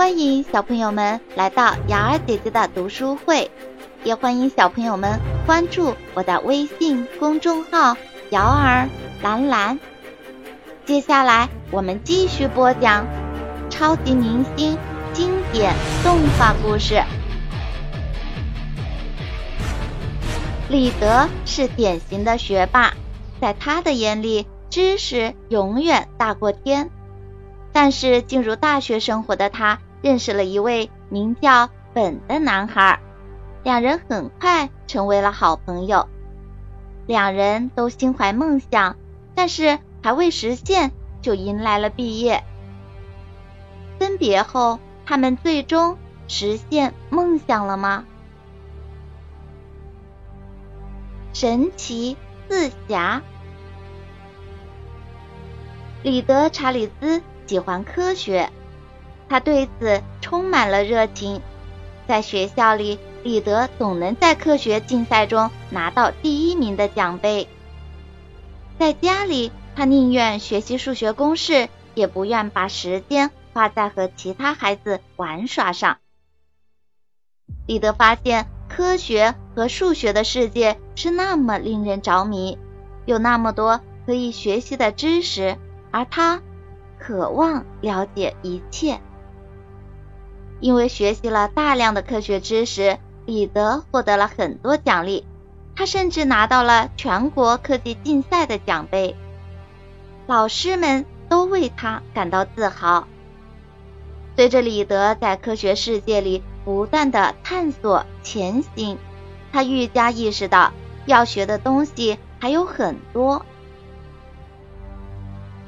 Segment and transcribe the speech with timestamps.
[0.00, 3.50] 欢迎小朋友们来到瑶儿姐姐的读书会，
[4.02, 7.94] 也欢迎小朋友们关注我的微信公众号
[8.32, 8.88] “瑶儿
[9.20, 9.78] 蓝蓝”。
[10.86, 13.06] 接下来我们继续播讲
[13.68, 14.78] 超级明星
[15.12, 17.02] 经典动画故事。
[20.70, 22.94] 李德是典型的学霸，
[23.38, 26.88] 在他的眼里，知识永远大过天。
[27.70, 29.78] 但是进入大学生活的他。
[30.02, 33.00] 认识了一位名叫本的男孩，
[33.62, 36.08] 两人很快成为了好朋友。
[37.06, 38.96] 两人都心怀梦想，
[39.34, 42.44] 但是还未实现就迎来了毕业。
[43.98, 48.04] 分别后，他们最终实现梦想了吗？
[51.32, 52.16] 神奇
[52.48, 53.22] 四侠，
[56.02, 58.50] 李德查理斯喜欢科学。
[59.30, 61.40] 他对此充满了热情，
[62.08, 67.46] 在学校里，李德总能在科学竞赛中拿到第一名的奖杯。
[68.76, 75.98] 在家里，他宁愿学习数学公式，也不愿把时间花在和其他孩子玩耍上。
[77.68, 82.58] 李德发现，科学和数学的世界是那么令人着迷，
[83.06, 85.56] 有那么多可以学习的知识，
[85.92, 86.42] 而他
[86.98, 89.00] 渴望了解一切。
[90.60, 95.24] 因为学习了大量的科学知识，李德获得了很多奖励，
[95.74, 99.16] 他甚至拿到了全国科技竞赛的奖杯。
[100.26, 103.08] 老师们都为他感到自豪。
[104.36, 108.98] 随着李德在科学世界里不断的探索前行，
[109.52, 110.72] 他愈加意识到
[111.06, 113.44] 要学的东西还有很多。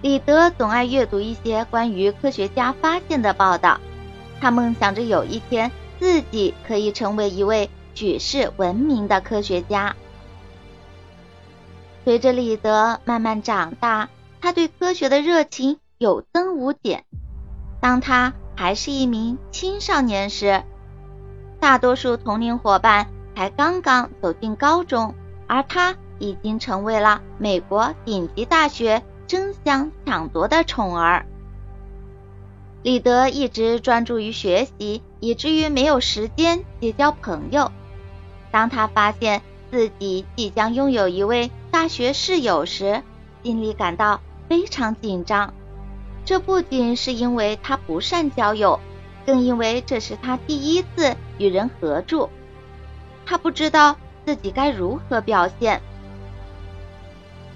[0.00, 3.80] 李德总爱阅读一些关于科学家发现的报道。
[4.42, 9.94] 他梦想着有一天自己可以成为一位举世闻名的科学家。
[12.04, 14.08] 随着李德慢慢长大，
[14.40, 17.04] 他对科学的热情有增无减。
[17.80, 20.64] 当他还是一名青少年时，
[21.60, 23.06] 大多数同龄伙伴
[23.36, 25.14] 才刚刚走进高中，
[25.46, 31.26] 而他已经成为了美国顶级大学争相抢夺的宠儿。
[32.82, 37.70] 李德一直专注于学习，以至于没有时间结交朋友。
[38.50, 43.02] 当他发现自己即将拥有一位大学室友时，
[43.44, 45.54] 心里感到非常紧张。
[46.24, 48.80] 这不仅是因为他不善交友，
[49.24, 52.28] 更因为这是他第一次与人合住。
[53.24, 55.80] 他不知道自己该如何表现。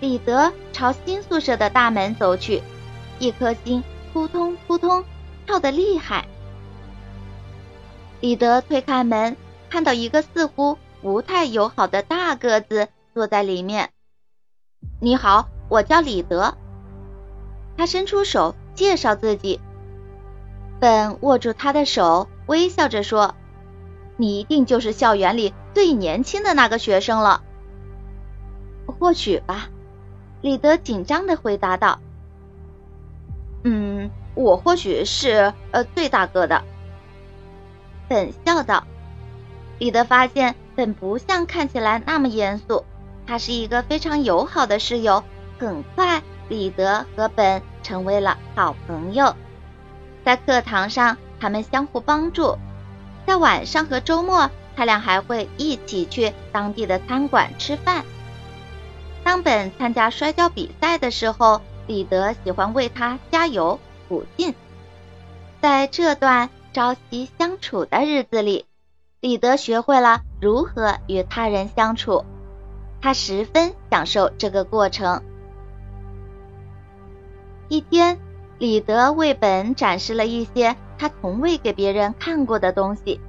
[0.00, 2.62] 李德朝新宿舍的大门走去，
[3.18, 3.84] 一颗心。
[4.12, 5.04] 扑通扑通，
[5.46, 6.26] 跳得厉害。
[8.20, 9.36] 李德推开门，
[9.68, 13.90] 看到一个似乎不太友好的大个子坐在里面。
[15.00, 16.54] 你好，我叫李德。
[17.76, 19.60] 他伸出手介绍自己。
[20.80, 23.34] 本握住他的手，微笑着说
[24.16, 27.42] ：“你一定就是校园里最年轻的那个学生了。”
[28.86, 29.68] 或许吧，
[30.42, 32.00] 李德紧张的回答道。
[33.62, 33.89] 嗯，
[34.34, 36.62] 我或许是呃最大个的。
[38.08, 38.84] 本笑道。
[39.78, 42.84] 彼得发现本不像看起来那么严肃，
[43.26, 45.24] 他是一个非常友好的室友。
[45.58, 49.34] 很快，彼得和本成为了好朋友。
[50.24, 52.58] 在课堂上，他们相互帮助；
[53.26, 58.04] 在晚上和周末，他俩还会一起去当地的餐馆吃饭。
[59.24, 61.60] 当本参加摔跤比赛的时候。
[61.86, 63.80] 彼得喜欢为他加油
[64.10, 64.56] 鼓劲，
[65.62, 68.66] 在这段朝夕相处的日子里，
[69.20, 72.24] 李德学会了如何与他人相处，
[73.00, 75.22] 他十分享受这个过程。
[77.68, 78.18] 一天，
[78.58, 83.20] 李德为本展示了一些他从未给别人看过的东西，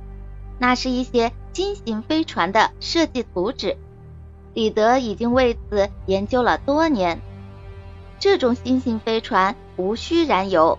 [0.58, 3.78] 那是一些新型飞船的设计图纸。
[4.56, 7.22] 李德已经为此研究了多年。
[8.22, 10.78] 这种新型飞船无需燃油，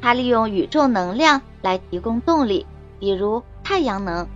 [0.00, 2.64] 它利用宇宙能量来提供动力，
[2.98, 4.26] 比如太阳能。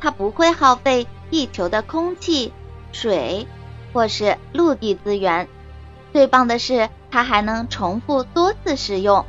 [0.00, 2.52] 它不会耗费地球的空气、
[2.92, 3.48] 水
[3.92, 5.48] 或是陆地资源。
[6.12, 9.26] 最棒的是，它还能重复多次使用。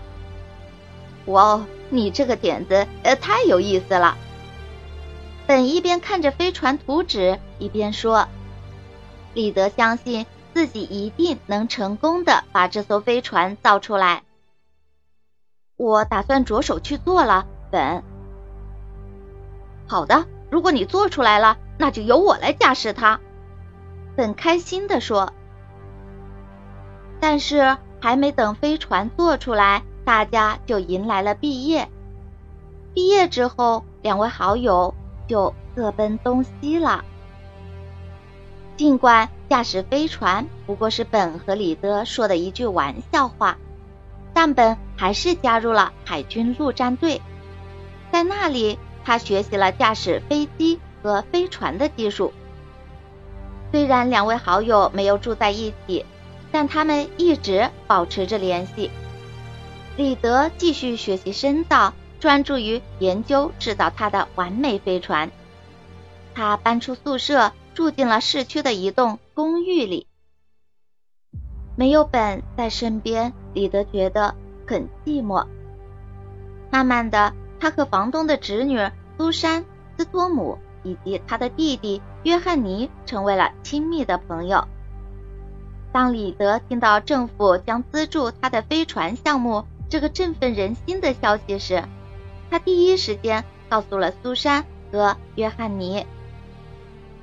[1.26, 4.16] 哇哦，你这个点子呃太有意思了！
[5.48, 8.28] 本一边看着飞船图纸，一边说
[9.34, 14.24] ：“李德相信。”自己一定能成功的把这艘飞船造出来。
[15.76, 18.02] 我打算着手去做了，本。
[19.86, 23.20] 好的，如果你做出来了，那就由我来驾驶它。
[24.16, 25.34] 本开心的说。
[27.20, 31.90] 但是还没等飞船做出来，大家就迎来了毕业。
[32.94, 34.96] 毕业之后，两位好友
[35.28, 37.04] 就各奔东西了。
[38.78, 43.58] 尽管驾驶飞船不过是本和李德说的一句玩笑话，
[44.34, 47.22] 但本还是加入了海军陆战队，
[48.12, 52.34] 在那里他学习了驾驶飞机和飞船的技术。
[53.72, 56.06] 虽然两位好友没有住在一起，
[56.52, 58.92] 但他们一直保持着联系。
[59.96, 65.32] 李德继续学习深造，专注于研究制造他的完美飞船。
[66.34, 67.54] 他搬出宿舍。
[67.76, 70.08] 住进了市区的一栋公寓里，
[71.76, 74.34] 没有本在身边，李德觉得
[74.66, 75.46] 很寂寞。
[76.72, 78.80] 慢慢的，他和房东的侄女
[79.18, 79.66] 苏珊、
[79.98, 84.66] 斯托姆以及他的弟弟约翰尼成为了亲密的朋友。
[85.92, 91.84] 当李德听到政府将资助他的飞船项目这个振奋人心的消息时，
[92.50, 96.06] 他第一时间告诉了苏珊和约翰尼。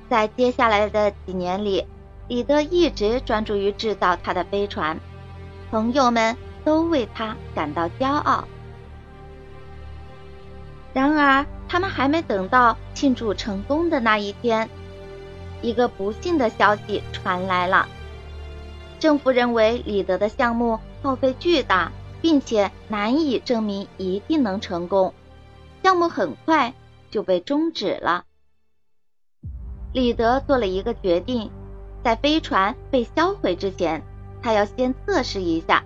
[0.09, 1.85] 在接下来的几年里，
[2.27, 4.99] 李德一直专注于制造他的飞船，
[5.71, 8.47] 朋友们都为他感到骄傲。
[10.93, 14.69] 然而，他们还没等到庆祝成功的那一天，
[15.61, 17.87] 一个不幸的消息传来了：
[18.99, 21.91] 政府认为李德的项目耗费巨大，
[22.21, 25.13] 并且难以证明一定能成功，
[25.81, 26.73] 项目很快
[27.09, 28.25] 就被终止了。
[29.93, 31.51] 李德做了一个决定，
[32.03, 34.01] 在飞船被销毁之前，
[34.41, 35.83] 他要先测试一下。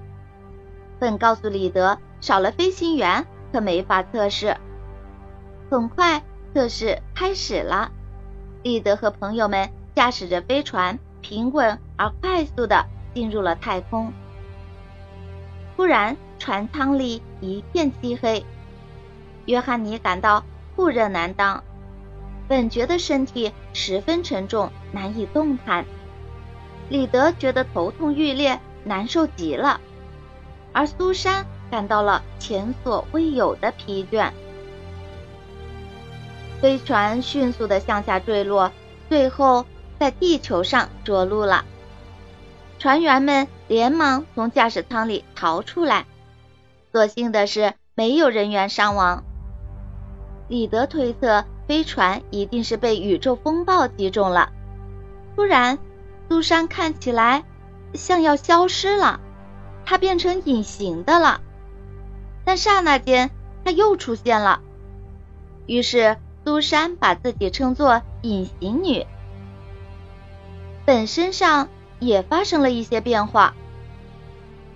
[0.98, 4.56] 本告诉李德，少了飞行员可没法测试。
[5.70, 6.24] 很快，
[6.54, 7.92] 测试开始了。
[8.64, 14.14] 李德和朋友们驾驶着飞船，平稳而快速的进入了太空。
[15.76, 18.46] 突然，船舱里一片漆黑，
[19.48, 20.46] 约翰尼感到
[20.78, 21.62] 酷热难当。
[22.48, 25.86] 本觉得身体十分沉重，难以动弹。
[26.90, 29.80] 李德觉得头痛欲裂，难受极了。
[30.74, 34.32] 而苏珊感到了前所未有的疲倦。
[36.60, 38.72] 飞船迅速的向下坠落，
[39.10, 39.64] 最后
[40.00, 41.64] 在地球上着陆了。
[42.80, 46.08] 船员们连忙从驾驶舱里逃出来，
[46.92, 49.24] 所幸的是没有人员伤亡。
[50.48, 51.46] 李德推测。
[51.68, 54.52] 飞船一定是被宇宙风暴击中了。
[55.36, 55.78] 突然，
[56.30, 57.44] 苏珊看起来
[57.94, 59.20] 像要消失了，
[59.86, 61.42] 她变成隐形的了。
[62.46, 63.30] 但刹那间，
[63.66, 64.62] 她又出现了。
[65.66, 69.06] 于是，苏珊把自己称作隐形女。
[70.86, 71.68] 本身上
[72.00, 73.54] 也发生了一些变化。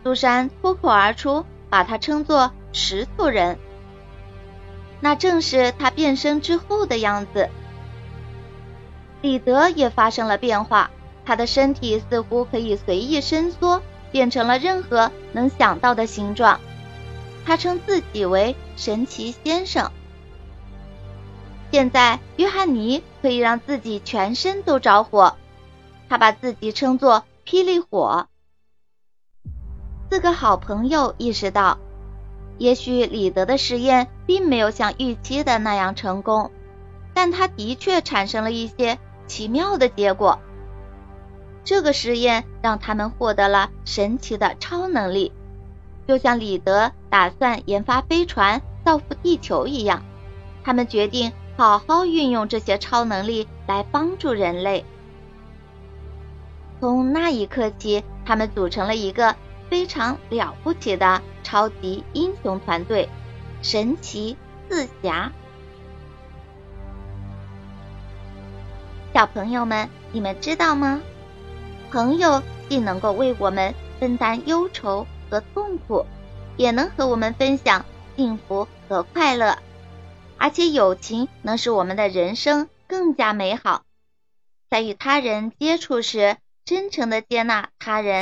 [0.04, 3.58] 苏珊脱口而出，把她称作石头人。
[5.02, 7.50] 那正是他变身之后的样子。
[9.22, 10.90] 李德也发生了变化，
[11.26, 13.82] 他的身体似乎可以随意伸缩，
[14.12, 16.60] 变成了任何能想到的形状。
[17.46, 19.92] 他称自己为神奇先生。
[21.72, 25.38] 现在，约翰尼可以让自己全身都着火，
[26.10, 28.28] 他把自己称作霹雳火。
[30.10, 31.80] 四个好朋友意识到。
[32.58, 36.52] 也许李德的实验并没有像预期的那样成功，
[37.14, 40.40] 但他的确产生了一些奇妙的结果。
[41.64, 45.32] 这个实验让他们获得了神奇的超能力，
[46.08, 50.04] 就像李德打算研发飞船造福地球一样。
[50.64, 54.86] 他们决定好好运用这些超能力来帮助人类。
[56.80, 59.36] 从那一刻起，他们组成了一个
[59.72, 61.22] 非常了不起的。
[61.44, 63.10] 超级英雄团队，
[63.62, 64.38] 神奇
[64.70, 65.32] 四侠。
[69.14, 71.02] 小朋友们，你们知道吗？
[71.90, 76.06] 朋友既能够为我们分担忧愁和痛苦，
[76.58, 77.86] 也能和我们分享
[78.16, 79.58] 幸福和快乐。
[80.38, 83.84] 而且友情能使我们的人生更加美好。
[84.70, 88.22] 在与他人接触时，真诚的接纳他人，